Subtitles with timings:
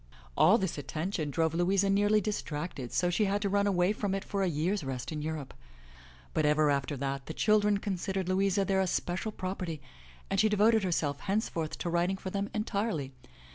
[0.35, 4.23] All this attention drove Louisa nearly distracted, so she had to run away from it
[4.25, 5.53] for a year's rest in Europe.
[6.33, 9.79] But ever after that the children considered Louisa their especial property
[10.27, 13.13] and she devoted herself henceforth to writing for them entirely.